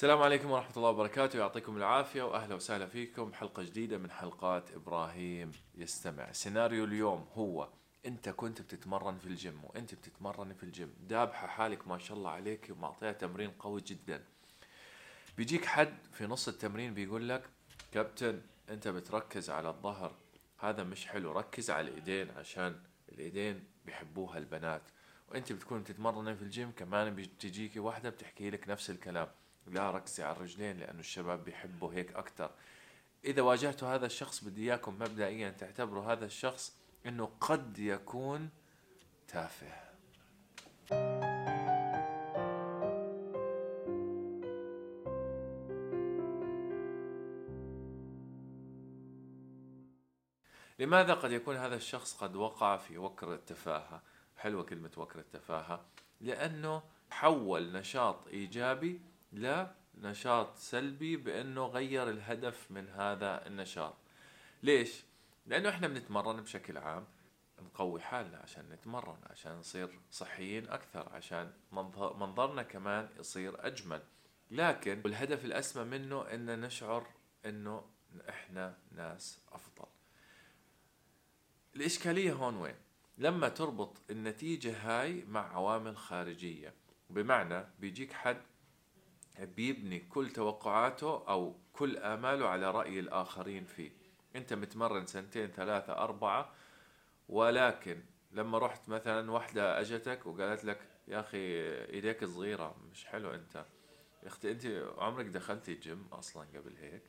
[0.00, 1.38] السلام عليكم ورحمة الله وبركاته.
[1.38, 3.32] يعطيكم العافية وأهلا وسهلا فيكم.
[3.32, 6.32] حلقة جديدة من حلقات إبراهيم يستمع.
[6.32, 7.68] سيناريو اليوم هو
[8.06, 10.94] أنت كنت بتتمرن في الجيم وأنت بتتمرن في الجيم.
[11.00, 14.24] دابحة حالك ما شاء الله عليك ومعطيها تمرين قوي جدا.
[15.36, 17.42] بيجيك حد في نص التمرين بيقول لك
[17.92, 20.14] كابتن أنت بتركز على الظهر.
[20.58, 21.32] هذا مش حلو.
[21.32, 24.82] ركز على الإيدين عشان الإيدين بيحبوها البنات.
[25.28, 29.28] وأنت بتكون تتمرن في الجيم كمان بتجيكي واحدة بتحكي لك نفس الكلام.
[29.70, 32.50] لا ركزي على الرجلين لأنه الشباب بيحبوا هيك أكثر
[33.24, 38.50] إذا واجهتوا هذا الشخص بدي إياكم مبدئيا تعتبروا هذا الشخص إنه قد يكون
[39.28, 39.90] تافه.
[50.78, 54.02] لماذا قد يكون هذا الشخص قد وقع في وكر التفاهة؟
[54.36, 55.84] حلوة كلمة وكر التفاهة.
[56.20, 59.00] لأنه حول نشاط إيجابي
[59.32, 63.94] لنشاط سلبي بأنه غير الهدف من هذا النشاط
[64.62, 65.02] ليش؟
[65.46, 67.04] لأنه إحنا بنتمرن بشكل عام
[67.62, 74.02] نقوي حالنا عشان نتمرن عشان نصير صحيين أكثر عشان منظ- منظرنا كمان يصير أجمل
[74.50, 77.06] لكن الهدف الأسمى منه إن نشعر
[77.46, 77.84] إنه
[78.28, 79.86] إحنا ناس أفضل
[81.76, 82.74] الإشكالية هون وين؟
[83.18, 86.74] لما تربط النتيجة هاي مع عوامل خارجية
[87.10, 88.42] بمعنى بيجيك حد
[89.38, 93.90] بيبني كل توقعاته أو كل آماله على رأي الآخرين فيه.
[94.36, 96.52] أنت متمرن سنتين ثلاثة أربعة
[97.28, 101.38] ولكن لما رحت مثلا واحدة أجتك وقالت لك يا أخي
[101.94, 103.64] إيديك صغيرة مش حلو أنت.
[104.22, 107.02] يا أختي أنت عمرك دخلتي الجيم أصلا قبل هيك؟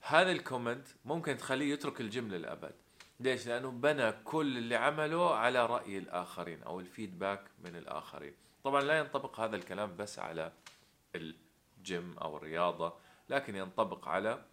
[0.00, 2.74] هذا ال comment ممكن تخليه يترك الجيم للأبد.
[3.20, 8.34] ليش؟ لأنه بنى كل اللي عمله على رأي الآخرين أو ال feedback من الآخرين.
[8.64, 10.52] طبعا لا ينطبق هذا الكلام بس على
[11.16, 12.94] الجيم أو الرياضة
[13.28, 14.44] لكن ينطبق على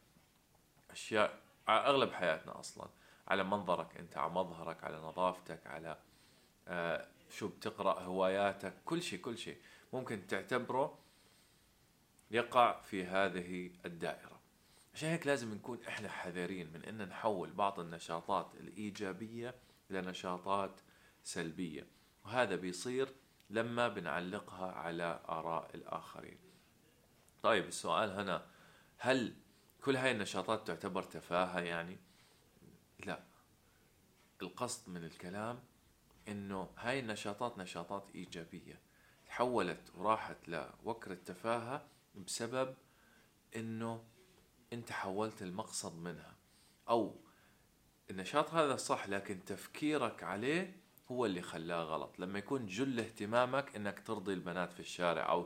[0.91, 2.89] أشياء على أغلب حياتنا أصلا.
[3.27, 5.97] على منظرك أنت على مظهرك على نظافتك على
[6.67, 9.57] آه شو بتقرأ هواياتك كل شيء كل شيء.
[9.93, 10.99] ممكن تعتبره
[12.31, 14.39] يقع في هذه الدائرة.
[14.93, 19.55] عشان هيك لازم نكون إحنا حذرين من إن نحول بعض النشاطات الإيجابية
[19.89, 20.81] لنشاطات
[21.23, 21.87] سلبية.
[22.25, 23.09] وهذا بيصير
[23.49, 26.37] لما بنعلقها على آراء الآخرين.
[27.43, 28.45] طيب السؤال هنا
[28.97, 29.35] هل
[29.81, 31.97] كل هاي النشاطات تعتبر تفاهة يعني؟
[33.05, 33.23] لا.
[34.41, 35.59] القصد من الكلام
[36.27, 38.79] إنه هاي النشاطات نشاطات إيجابية.
[39.25, 42.75] تحولت وراحت لوكر التفاهة بسبب
[43.55, 44.03] إنه
[44.73, 46.35] أنت حولت المقصد منها.
[46.89, 47.15] أو
[48.09, 50.75] النشاط هذا صح لكن تفكيرك عليه
[51.11, 52.19] هو اللي خلاه غلط.
[52.19, 55.45] لما يكون جل اهتمامك إنك ترضي البنات في الشارع أو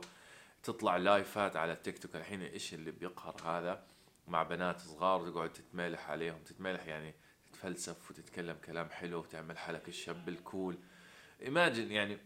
[0.68, 3.86] تطلع لايفات على التيك توك الحين إيش اللي بيقهر هذا؟
[4.26, 6.38] مع بنات صغار وتقعد تتمالح عليهم.
[6.42, 7.14] تتمالح يعني
[7.46, 10.78] تتفلسف وتتكلم كلام حلو وتعمل حالك الشاب الكول.
[11.42, 12.18] ايماجن يعني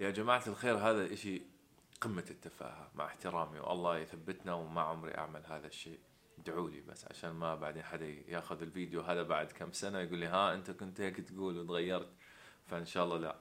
[0.00, 1.42] يا جماعة الخير هذا الاشي
[2.00, 6.00] قمة التفاهة مع احترامي والله يثبتنا وما عمري أعمل هذا الشيء.
[6.38, 10.26] ادعوا لي بس عشان ما بعدين حدا ياخذ الفيديو هذا بعد كم سنة يقول لي
[10.26, 12.12] ها أنت كنت هيك تقول وتغيرت.
[12.66, 13.36] فإن شاء الله لا.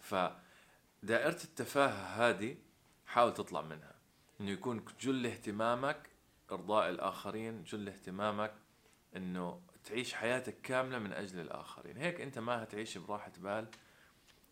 [0.00, 2.56] فدائرة التفاهة هذه
[3.12, 3.94] حاول تطلع منها.
[4.40, 6.08] إنه يكون جل اهتمامك
[6.52, 8.54] إرضاء الآخرين جل اهتمامك
[9.16, 11.96] إنه تعيش حياتك كاملة من أجل الآخرين.
[11.96, 13.68] هيك أنت ما هتعيش براحة بال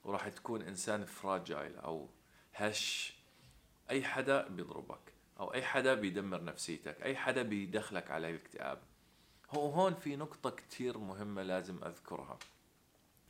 [0.04, 2.08] وراح تكون إنسان فراجايل أو
[2.54, 3.14] هش.
[3.90, 8.82] أي حدا بيضربك أو أي حدا بيدمر نفسيتك أي حدا بيدخلك على الاكتئاب.
[9.50, 12.38] هو هون في نقطة كتير مهمة لازم أذكرها.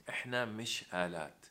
[0.08, 1.47] إحنا مش آلات.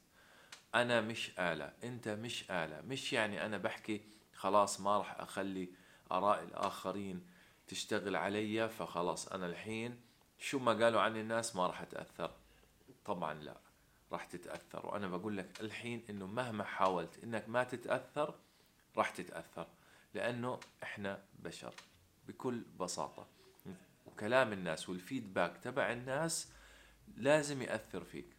[0.75, 1.73] أنا مش آلة.
[1.83, 2.81] أنت مش آلة.
[2.81, 4.01] مش يعني أنا بحكي
[4.33, 5.69] خلاص ما راح أخلي
[6.11, 7.25] آراء الآخرين
[7.67, 10.01] تشتغل علي فخلاص أنا الحين
[10.37, 12.31] شو ما قالوا عني الناس ما راح أتأثر.
[13.05, 13.57] طبعا لا
[14.11, 14.85] راح تتأثر.
[14.85, 18.35] وأنا بقول لك الحين إنه مهما حاولت إنك ما تتأثر
[18.97, 19.67] راح تتأثر
[20.13, 21.73] لأنه إحنا بشر
[22.27, 23.27] بكل بساطة.
[24.05, 26.51] وكلام الناس والفيدباك تبع الناس
[27.17, 28.38] لازم يأثر فيك.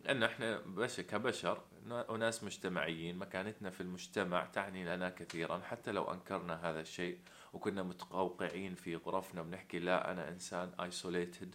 [0.00, 5.58] لأنه إحنا بشر كبشر وناس مجتمعيين مكانتنا في المجتمع تعني لنا كثيرا.
[5.58, 7.18] حتى لو أنكرنا هذا الشيء
[7.52, 11.48] وكنا متقوقعين في غرفنا بنحكي لا أنا إنسان isolated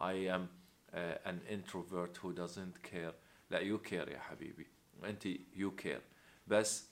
[0.00, 0.48] I am
[0.92, 3.14] uh, an introvert who doesn't care.
[3.50, 4.66] لا you care يا حبيبي.
[5.04, 6.02] أنت you care.
[6.46, 6.88] بس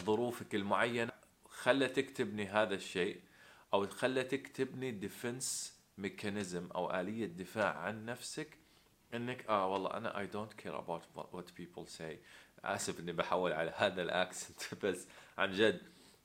[0.00, 1.12] ظروفك المعينة
[1.48, 3.20] خلتك تبني هذا الشيء
[3.74, 8.58] أو خلتك تبني defense mechanism أو آلية دفاع عن نفسك
[9.14, 12.16] انك آه والله أنا I don't care about what people say.
[12.64, 15.06] آسف إني بحول على هذا ال accent بس
[15.38, 15.80] عن جد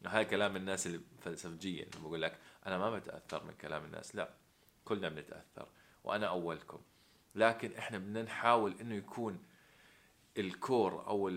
[0.06, 2.38] هاي كلام الناس اللي فلسفجيا بقول لك
[2.68, 4.30] أنا ما بتأثر من كلام الناس لا
[4.86, 5.68] كلنا بنتأثر
[6.04, 6.80] وأنا أولكم.
[7.36, 9.44] لكن إحنا بدنا نحاول إنه يكون
[10.38, 11.30] ال core أو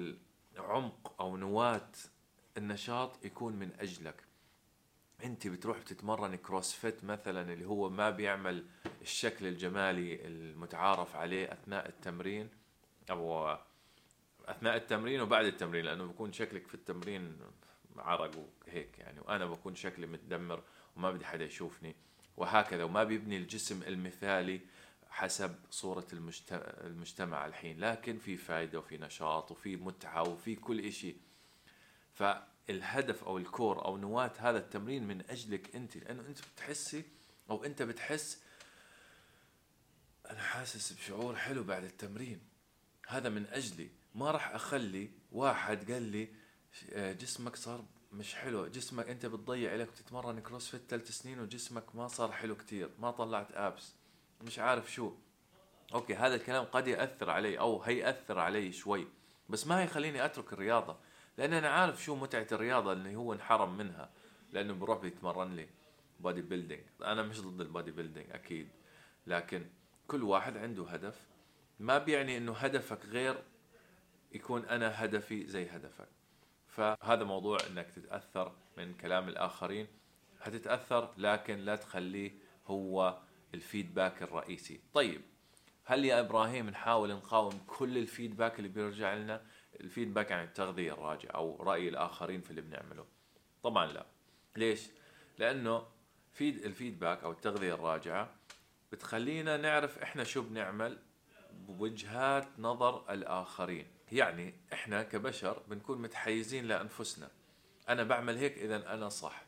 [0.57, 1.91] العمق أو نواة
[2.57, 4.25] النشاط يكون من أجلك.
[5.25, 8.65] أنت بتروح بتتمرن CrossFit مثلا اللي هو ما بيعمل
[9.03, 12.49] الشكل الجمالي المتعارف عليه أثناء التمرين
[13.11, 13.57] أو
[14.45, 17.39] أثناء التمرين وبعد التمرين لأنه بكون شكلك في التمرين
[17.97, 18.31] عرق
[18.67, 20.63] وهيك يعني وأنا بكون شكلي متدمر
[20.97, 21.97] وما بدي حدا يشوفني
[22.37, 22.85] وهكذا.
[22.85, 24.61] وما بيبني الجسم المثالي
[25.11, 26.07] حسب صورة
[26.85, 27.81] المجتمع الحين.
[27.81, 31.17] لكن في فائدة وفي نشاط وفي متعة وفي كل إشي.
[32.69, 37.05] فالهدف أو الكور أو نواة هذا التمرين من أجلك أنت لأنه أنت بتحسي
[37.51, 38.39] أو أنت بتحس
[40.31, 42.41] أنا حاسس بشعور حلو بعد التمرين.
[43.09, 43.89] هذا من أجلي.
[44.15, 46.29] ما راح أخلي واحد قال لي
[46.93, 48.67] جسمك صار مش حلو.
[48.67, 52.91] جسمك أنت بتضيع لك تتمرن CrossFit ثلاث سنين وجسمك ما صار حلو كتير.
[52.99, 53.93] ما طلعت abs.
[54.43, 55.13] مش عارف شو.
[55.95, 59.07] okay هذا الكلام قد يأثر علي أو هيأثر علي شوي.
[59.49, 60.97] بس ما هيخليني أترك الرياضة.
[61.39, 64.11] لأن أنا عارف شو متعة الرياضة اللي هو انحرم منها
[64.53, 65.67] لأنه بروح بيتمرن لي
[66.21, 68.69] bodybuilding أنا مش ضد ال bodybuilding أكيد.
[69.27, 69.67] لكن
[70.09, 71.27] كل واحد عنده هدف.
[71.81, 73.43] ما بيعني إنه هدفك غير
[74.33, 76.09] يكون أنا هدفي زي هدفك.
[76.69, 79.87] فهذا موضوع إنك تتأثر من كلام الآخرين.
[80.41, 82.33] هتتأثر لكن لا تخليه
[82.67, 83.19] هو
[83.55, 84.81] ال feedback الرئيسي.
[84.95, 85.21] طيب
[85.87, 89.43] هل يا إبراهيم نحاول نقاوم كل ال feedback اللي بيرجع لنا؟
[89.81, 93.07] الفيدباك عن التغذية الراجع أو رأي الآخرين في اللي بنعمله.
[93.63, 94.07] طبعا لا.
[94.57, 94.87] ليش؟
[95.39, 95.87] لأنه
[96.33, 98.35] فيد الفيدباك أو التغذية الراجعة
[98.93, 100.99] بتخلينا نعرف إحنا شو بنعمل
[101.53, 103.87] بوجهات نظر الآخرين.
[104.13, 107.31] يعني إحنا كبشر بنكون متحيزين لأنفسنا.
[107.89, 109.45] أنا بعمل هيك اذا أنا صح.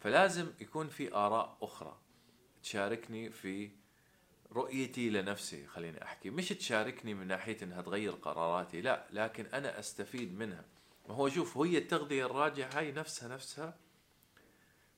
[0.00, 1.98] فلازم يكون في آراء أخرى
[2.62, 3.70] تشاركني في
[4.52, 6.30] رؤيتي لنفسي خليني أحكي.
[6.30, 10.64] مش تشاركني من ناحية إنها تغير قراراتي لا لكن أنا أستفيد منها.
[11.08, 13.76] ما هو شوف هي التغذية الراجعه هاي نفسها نفسها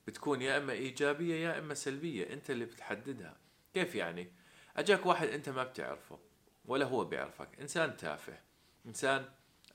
[0.07, 2.33] بتكون يا إما إيجابية يا إما سلبية.
[2.33, 3.37] أنت اللي بتحددها.
[3.73, 4.31] كيف يعني؟
[4.77, 6.19] أجاك واحد أنت ما بتعرفه
[6.65, 7.49] ولا هو بيعرفك.
[7.61, 8.39] إنسان تافه.
[8.85, 9.25] إنسان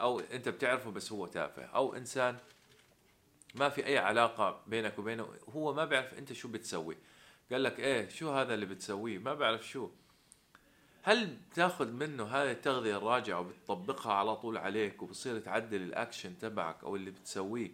[0.01, 1.65] أو أنت بتعرفه بس هو تافه.
[1.65, 2.39] أو إنسان
[3.55, 6.97] ما في أي علاقة بينك وبينه هو ما بيعرف أنت شو بتسوي.
[7.53, 9.91] قال لك إيه شو هذا اللي بتسويه؟ ما بعرف شو.
[11.03, 16.97] هل تاخذ منه هذه التغذية الراجعة وبتطبقها على طول عليك وبصير تعدل الأكشن تبعك أو
[16.97, 17.71] اللي بتسويه؟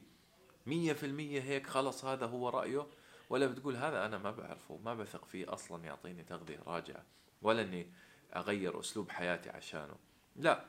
[0.67, 2.87] مية في المية هيك خلص هذا هو رأيه؟
[3.31, 7.05] ولا بتقول هذا أنا ما بعرفه ما بثق فيه أصلا يعطيني تغذية راجعة
[7.43, 7.93] ولا إني
[8.37, 9.97] أغير أسلوب حياتي عشانه.
[10.37, 10.65] لا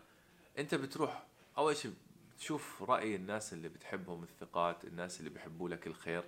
[0.57, 1.25] أنت بتروح
[1.57, 1.93] أول شيء
[2.39, 6.23] تشوف رأي الناس اللي بتحبهم الثقات الناس اللي بيحبوا لك الخير.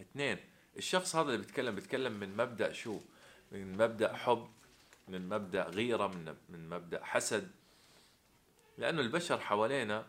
[0.00, 0.38] اثنين
[0.76, 3.00] الشخص هذا اللي بيتكلم بيتكلم من مبدأ شو؟
[3.52, 4.48] من مبدأ حب
[5.08, 7.50] من مبدأ غيرة من من مبدأ حسد.
[8.78, 10.06] لأنه البشر حوالينا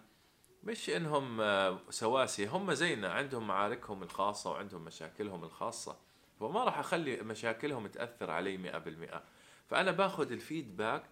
[0.63, 5.97] مش إنهم آه، سواسية هم زينا عندهم معاركهم الخاصة وعندهم مشاكلهم الخاصة.
[6.39, 9.23] فما راح أخلي مشاكلهم تأثر علي مئة بالمئة.
[9.69, 11.03] فأنا باخذ ال feedback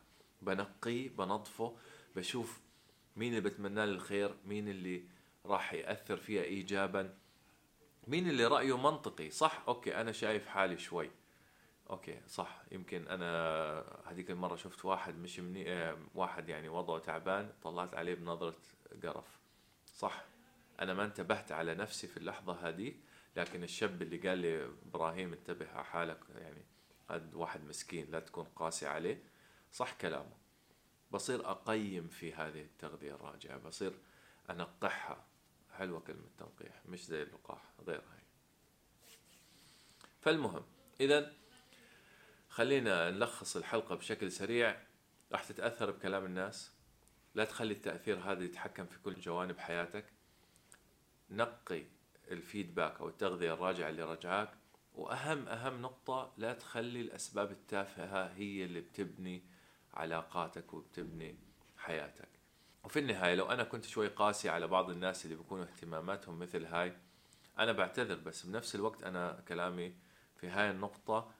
[0.42, 1.76] بنقيه بنظفه
[2.16, 2.60] بشوف
[3.16, 5.04] مين اللي بتمنى الخير مين اللي
[5.46, 7.14] راح يأثر فيها ايجابا.
[8.08, 11.12] مين اللي رأيه منطقي؟ صح okay أنا شايف حالي شوي.
[11.90, 13.30] okay صح يمكن أنا
[14.06, 18.56] هذيك المرة شفت واحد مش مني آه، واحد يعني وضعه تعبان طلعت عليه بنظرة
[19.04, 19.40] قرف.
[19.94, 20.24] صح
[20.80, 22.94] أنا ما انتبهت على نفسي في اللحظة هذه
[23.36, 26.66] لكن الشاب اللي قال لي إبراهيم انتبه على حالك يعني
[27.10, 29.24] قد واحد مسكين لا تكون قاسي عليه
[29.72, 30.32] صح كلامه.
[31.12, 33.94] بصير أقيم في هذه التغذية الراجعة بصير
[34.50, 35.24] أنقحها.
[35.74, 38.24] حلوة كلمة تنقيح مش زي اللقاح غيرها
[40.22, 40.64] فالمهم
[41.00, 41.34] إذا
[42.54, 44.82] خلينا نلخص الحلقة بشكل سريع.
[45.32, 46.72] راح تتأثر بكلام الناس.
[47.36, 50.06] لا تخلي التأثير هذا يتحكم في كل جوانب حياتك.
[51.30, 51.86] نقي
[52.32, 54.54] الفيدباك أو التغذية الراجعة اللي رجعاك.
[54.94, 59.44] وأهم أهم نقطة لا تخلي الأسباب التافهة هي اللي بتبني
[59.94, 61.38] علاقاتك وبتبني
[61.78, 62.30] حياتك.
[62.84, 66.94] وفي النهاية لو أنا كنت شوي قاسي على بعض الناس اللي بيكونوا اهتماماتهم مثل هاي
[67.60, 69.94] أنا بعتذر بس بنفس الوقت أنا كلامي
[70.38, 71.32] في هاي النقطة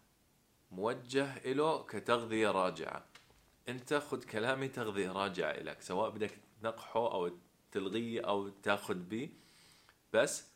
[0.72, 3.06] موجه له كتغذية راجعة.
[3.70, 6.32] أنت خذ كلامي تغذية راجعة إلك سواء بدك
[6.62, 7.32] تنقحه أو
[7.72, 9.30] تلغيه أو تاخذ به
[10.14, 10.48] بس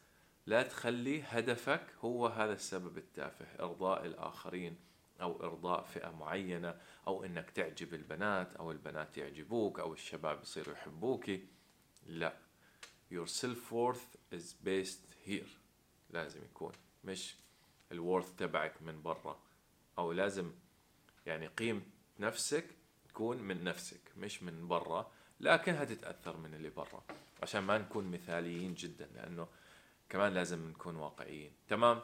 [0.46, 4.77] لا تخلي هدفك هو هذا السبب التافه إرضاء الآخرين.
[5.22, 11.32] أو إرضاء فئة معينة أو إنك تعجب البنات أو البنات يعجبوك أو الشباب يصيروا يحبوك.
[12.06, 12.38] لا.
[13.12, 15.50] Your self worth is based here.
[16.10, 16.72] لازم يكون.
[17.04, 17.36] مش
[17.92, 19.40] الورث تبعك من برا.
[19.98, 20.52] أو لازم
[21.26, 21.82] يعني قيمة
[22.20, 22.66] نفسك
[23.10, 27.04] تكون من نفسك مش من برا لكن هتتأثر من اللي برا.
[27.44, 29.48] عشان ما نكون مثاليين جدا لأنه
[30.10, 31.52] كمان لازم نكون واقعيين.
[31.68, 32.00] تمام؟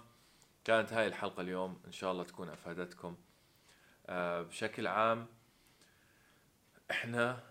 [0.63, 3.17] كانت هاي الحلقة اليوم إن شاء الله تكون أفادتكم.
[4.07, 5.27] آه بشكل عام
[6.91, 7.43] إحنا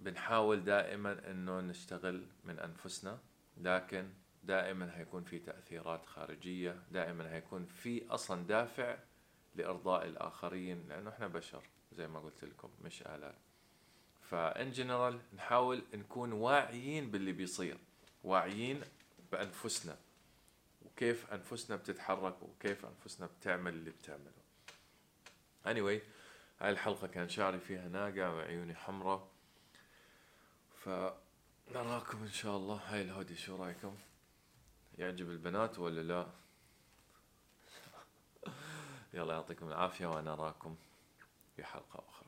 [0.00, 3.18] بنحاول دائما إنه نشتغل من أنفسنا
[3.56, 4.08] لكن
[4.44, 8.96] دائما هيكون في تأثيرات خارجية دائما هيكون في أصلا دافع
[9.54, 13.34] لإرضاء الآخرين لأنه إحنا بشر زي ما قلت لكم مش آلات.
[14.30, 17.78] فإن جنرال نحاول نكون واعيين باللي بيصير
[18.24, 18.80] واعيين
[19.32, 19.96] بأنفسنا.
[20.98, 24.32] وكيف أنفسنا بتتحرك وكيف أنفسنا بتعمل اللي بتعمله.
[25.64, 26.02] Anyway
[26.60, 29.28] هاي الحلقة كان شعري فيها ناقع وعيوني حمراء.
[30.74, 32.74] فنراكم إن شاء الله.
[32.74, 33.96] هاي الهودي شو رأيكم؟
[34.98, 36.26] يعجب البنات ولا لا؟
[39.14, 40.76] يلا يعطيكم العافية وأنا أراكم
[41.56, 42.27] في حلقة أخرى.